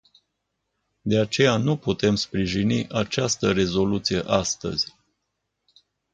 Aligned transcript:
De 1.05 1.19
aceea 1.19 1.57
nu 1.57 1.77
putem 1.77 2.15
sprijini 2.15 2.89
această 2.89 3.51
rezoluție 3.51 4.19
astăzi. 4.19 4.95